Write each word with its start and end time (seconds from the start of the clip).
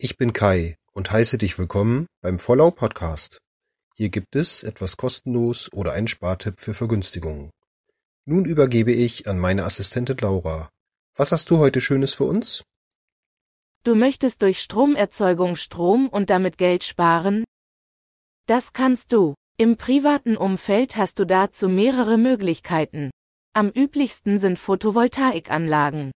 Ich 0.00 0.16
bin 0.16 0.32
Kai 0.32 0.76
und 0.92 1.10
heiße 1.10 1.38
dich 1.38 1.58
willkommen 1.58 2.06
beim 2.22 2.38
Vollau 2.38 2.70
Podcast. 2.70 3.40
Hier 3.96 4.10
gibt 4.10 4.36
es 4.36 4.62
etwas 4.62 4.96
kostenlos 4.96 5.72
oder 5.72 5.90
einen 5.90 6.06
Spartipp 6.06 6.60
für 6.60 6.72
Vergünstigungen. 6.72 7.50
Nun 8.24 8.44
übergebe 8.44 8.92
ich 8.92 9.26
an 9.26 9.40
meine 9.40 9.64
Assistentin 9.64 10.16
Laura. 10.18 10.70
Was 11.16 11.32
hast 11.32 11.50
du 11.50 11.58
heute 11.58 11.80
Schönes 11.80 12.14
für 12.14 12.22
uns? 12.26 12.62
Du 13.82 13.96
möchtest 13.96 14.42
durch 14.42 14.60
Stromerzeugung 14.60 15.56
Strom 15.56 16.08
und 16.08 16.30
damit 16.30 16.58
Geld 16.58 16.84
sparen? 16.84 17.42
Das 18.46 18.72
kannst 18.72 19.12
du. 19.12 19.34
Im 19.56 19.76
privaten 19.76 20.36
Umfeld 20.36 20.94
hast 20.94 21.18
du 21.18 21.24
dazu 21.24 21.68
mehrere 21.68 22.18
Möglichkeiten. 22.18 23.10
Am 23.52 23.68
üblichsten 23.68 24.38
sind 24.38 24.60
Photovoltaikanlagen. 24.60 26.12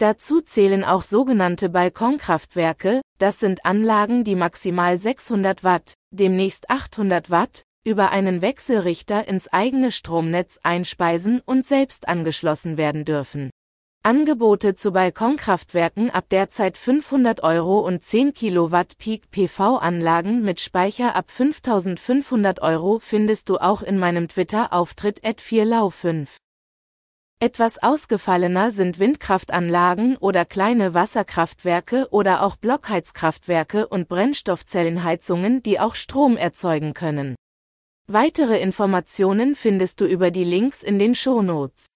Dazu 0.00 0.40
zählen 0.40 0.82
auch 0.82 1.02
sogenannte 1.02 1.68
Balkonkraftwerke, 1.68 3.02
das 3.18 3.38
sind 3.38 3.66
Anlagen, 3.66 4.24
die 4.24 4.34
maximal 4.34 4.96
600 4.96 5.62
Watt, 5.62 5.92
demnächst 6.10 6.70
800 6.70 7.28
Watt, 7.28 7.64
über 7.84 8.10
einen 8.10 8.40
Wechselrichter 8.40 9.28
ins 9.28 9.52
eigene 9.52 9.90
Stromnetz 9.90 10.58
einspeisen 10.62 11.42
und 11.44 11.66
selbst 11.66 12.08
angeschlossen 12.08 12.78
werden 12.78 13.04
dürfen. 13.04 13.50
Angebote 14.02 14.74
zu 14.74 14.92
Balkonkraftwerken 14.92 16.08
ab 16.08 16.24
derzeit 16.30 16.78
500 16.78 17.42
Euro 17.42 17.80
und 17.80 18.02
10 18.02 18.32
Kilowatt 18.32 18.96
Peak 18.96 19.30
PV-Anlagen 19.30 20.42
mit 20.42 20.60
Speicher 20.60 21.14
ab 21.14 21.30
5500 21.30 22.62
Euro 22.62 23.00
findest 23.00 23.50
du 23.50 23.58
auch 23.58 23.82
in 23.82 23.98
meinem 23.98 24.28
Twitter-Auftritt 24.28 25.22
at 25.22 25.42
4lau5. 25.42 26.38
Etwas 27.42 27.82
ausgefallener 27.82 28.70
sind 28.70 28.98
Windkraftanlagen 28.98 30.18
oder 30.18 30.44
kleine 30.44 30.92
Wasserkraftwerke 30.92 32.08
oder 32.10 32.42
auch 32.42 32.56
Blockheizkraftwerke 32.56 33.88
und 33.88 34.08
Brennstoffzellenheizungen, 34.08 35.62
die 35.62 35.80
auch 35.80 35.94
Strom 35.94 36.36
erzeugen 36.36 36.92
können. 36.92 37.36
Weitere 38.06 38.60
Informationen 38.60 39.56
findest 39.56 40.02
du 40.02 40.04
über 40.04 40.30
die 40.30 40.44
Links 40.44 40.82
in 40.82 40.98
den 40.98 41.14
Shownotes. 41.14 41.86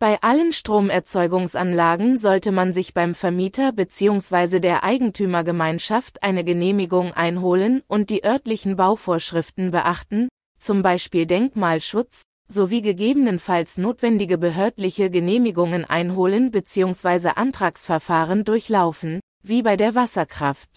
Bei 0.00 0.20
allen 0.20 0.52
Stromerzeugungsanlagen 0.52 2.18
sollte 2.18 2.50
man 2.50 2.72
sich 2.72 2.92
beim 2.92 3.14
Vermieter 3.14 3.70
bzw. 3.70 4.58
der 4.58 4.82
Eigentümergemeinschaft 4.82 6.24
eine 6.24 6.42
Genehmigung 6.42 7.12
einholen 7.12 7.84
und 7.86 8.10
die 8.10 8.24
örtlichen 8.24 8.74
Bauvorschriften 8.74 9.70
beachten, 9.70 10.28
zum 10.58 10.82
Beispiel 10.82 11.26
Denkmalschutz, 11.26 12.24
sowie 12.50 12.82
gegebenenfalls 12.82 13.78
notwendige 13.78 14.36
behördliche 14.36 15.10
Genehmigungen 15.10 15.84
einholen 15.84 16.50
bzw. 16.50 17.30
Antragsverfahren 17.36 18.44
durchlaufen, 18.44 19.20
wie 19.42 19.62
bei 19.62 19.76
der 19.76 19.94
Wasserkraft. 19.94 20.68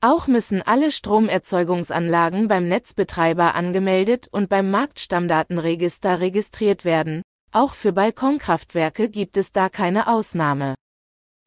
Auch 0.00 0.26
müssen 0.26 0.62
alle 0.62 0.92
Stromerzeugungsanlagen 0.92 2.48
beim 2.48 2.68
Netzbetreiber 2.68 3.54
angemeldet 3.54 4.28
und 4.30 4.48
beim 4.48 4.70
Marktstammdatenregister 4.70 6.20
registriert 6.20 6.84
werden, 6.84 7.22
auch 7.52 7.74
für 7.74 7.92
Balkonkraftwerke 7.92 9.10
gibt 9.10 9.36
es 9.36 9.52
da 9.52 9.68
keine 9.68 10.06
Ausnahme. 10.06 10.74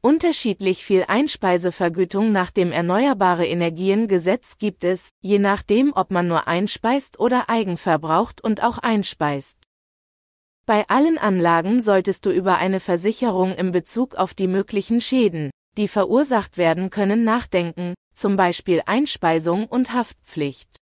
Unterschiedlich 0.04 0.84
viel 0.84 1.06
Einspeisevergütung 1.08 2.30
nach 2.30 2.50
dem 2.50 2.72
Erneuerbare 2.72 3.46
Energien 3.46 4.06
Gesetz 4.06 4.58
gibt 4.58 4.84
es, 4.84 5.08
je 5.22 5.38
nachdem 5.38 5.94
ob 5.94 6.10
man 6.10 6.28
nur 6.28 6.46
einspeist 6.46 7.18
oder 7.18 7.48
eigenverbraucht 7.48 8.44
und 8.44 8.62
auch 8.62 8.76
einspeist. 8.76 9.62
Bei 10.66 10.86
allen 10.88 11.16
Anlagen 11.16 11.80
solltest 11.80 12.26
du 12.26 12.32
über 12.32 12.58
eine 12.58 12.80
Versicherung 12.80 13.54
im 13.54 13.72
Bezug 13.72 14.14
auf 14.16 14.34
die 14.34 14.46
möglichen 14.46 15.00
Schäden, 15.00 15.48
die 15.78 15.88
verursacht 15.88 16.58
werden 16.58 16.90
können, 16.90 17.24
nachdenken, 17.24 17.94
zum 18.14 18.36
Beispiel 18.36 18.82
Einspeisung 18.84 19.64
und 19.64 19.94
Haftpflicht. 19.94 20.83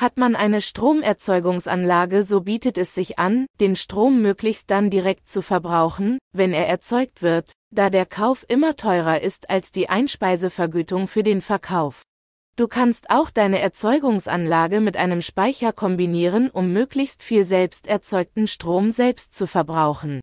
Hat 0.00 0.16
man 0.16 0.34
eine 0.34 0.62
Stromerzeugungsanlage, 0.62 2.24
so 2.24 2.40
bietet 2.40 2.78
es 2.78 2.94
sich 2.94 3.18
an, 3.18 3.44
den 3.60 3.76
Strom 3.76 4.22
möglichst 4.22 4.70
dann 4.70 4.88
direkt 4.88 5.28
zu 5.28 5.42
verbrauchen, 5.42 6.18
wenn 6.32 6.54
er 6.54 6.66
erzeugt 6.66 7.20
wird, 7.20 7.52
da 7.70 7.90
der 7.90 8.06
Kauf 8.06 8.46
immer 8.48 8.76
teurer 8.76 9.20
ist 9.20 9.50
als 9.50 9.72
die 9.72 9.90
Einspeisevergütung 9.90 11.06
für 11.06 11.22
den 11.22 11.42
Verkauf. 11.42 12.00
Du 12.56 12.66
kannst 12.66 13.10
auch 13.10 13.28
deine 13.28 13.58
Erzeugungsanlage 13.60 14.80
mit 14.80 14.96
einem 14.96 15.20
Speicher 15.20 15.74
kombinieren, 15.74 16.48
um 16.48 16.72
möglichst 16.72 17.22
viel 17.22 17.44
selbst 17.44 17.86
erzeugten 17.86 18.48
Strom 18.48 18.92
selbst 18.92 19.34
zu 19.34 19.46
verbrauchen. 19.46 20.20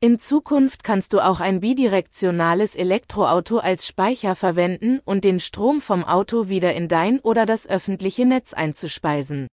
In 0.00 0.18
Zukunft 0.18 0.84
kannst 0.84 1.14
du 1.14 1.20
auch 1.20 1.40
ein 1.40 1.60
bidirektionales 1.60 2.74
Elektroauto 2.76 3.56
als 3.56 3.86
Speicher 3.86 4.36
verwenden 4.36 5.00
und 5.06 5.24
den 5.24 5.40
Strom 5.40 5.80
vom 5.80 6.04
Auto 6.04 6.50
wieder 6.50 6.74
in 6.74 6.86
dein 6.86 7.18
oder 7.20 7.46
das 7.46 7.66
öffentliche 7.66 8.26
Netz 8.26 8.52
einzuspeisen. 8.52 9.48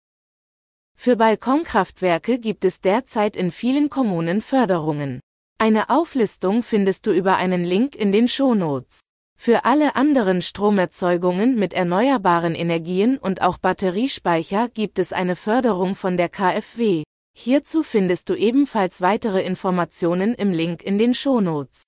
Für 0.98 1.16
Balkonkraftwerke 1.16 2.40
gibt 2.40 2.66
es 2.66 2.82
derzeit 2.82 3.38
in 3.38 3.52
vielen 3.52 3.90
Kommunen 3.90 4.42
Förderungen. 4.42 5.22
Eine 5.60 5.90
Auflistung 5.90 6.62
findest 6.62 7.08
du 7.08 7.14
über 7.14 7.38
einen 7.38 7.64
Link 7.64 7.96
in 7.96 8.12
den 8.12 8.28
Shownotes. 8.28 9.00
Für 9.38 9.64
alle 9.64 9.96
anderen 9.96 10.42
Stromerzeugungen 10.42 11.56
mit 11.56 11.74
erneuerbaren 11.74 12.54
Energien 12.54 13.18
und 13.18 13.42
auch 13.42 13.58
Batteriespeicher 13.60 14.68
gibt 14.68 15.00
es 15.00 15.14
eine 15.14 15.38
Förderung 15.38 15.96
von 15.96 16.18
der 16.18 16.28
KfW. 16.28 17.04
Hierzu 17.36 17.84
findest 17.84 18.30
du 18.30 18.36
ebenfalls 18.36 19.02
weitere 19.02 19.42
Informationen 19.42 20.36
im 20.36 20.52
Link 20.52 20.84
in 20.84 20.98
den 20.98 21.14
Shownotes. 21.14 21.84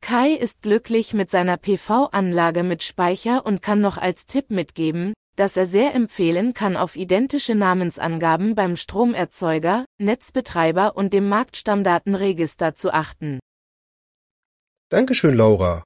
Kai 0.00 0.32
ist 0.32 0.62
glücklich 0.62 1.12
mit 1.12 1.30
seiner 1.30 1.56
PV-Anlage 1.56 2.62
mit 2.62 2.82
Speicher 2.82 3.44
und 3.44 3.62
kann 3.62 3.80
noch 3.80 3.98
als 3.98 4.26
Tipp 4.26 4.50
mitgeben, 4.50 5.12
dass 5.36 5.56
er 5.56 5.66
sehr 5.66 5.94
empfehlen 5.94 6.54
kann, 6.54 6.76
auf 6.76 6.96
identische 6.96 7.54
Namensangaben 7.54 8.54
beim 8.54 8.76
Stromerzeuger, 8.76 9.84
Netzbetreiber 9.98 10.96
und 10.96 11.12
dem 11.12 11.28
Marktstammdatenregister 11.28 12.74
zu 12.74 12.92
achten. 12.92 13.38
Dankeschön, 14.88 15.36
Laura. 15.36 15.84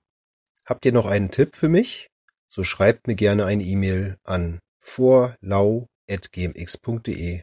Habt 0.64 0.86
ihr 0.86 0.92
noch 0.92 1.06
einen 1.06 1.30
Tipp 1.30 1.56
für 1.56 1.68
mich? 1.68 2.06
So 2.48 2.64
schreibt 2.64 3.08
mir 3.08 3.16
gerne 3.16 3.44
eine 3.44 3.64
E-Mail 3.64 4.16
an 4.24 4.60
vorlau.gmx.de. 4.80 7.42